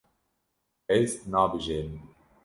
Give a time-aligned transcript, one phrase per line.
[0.95, 1.91] Ez nabijêrim.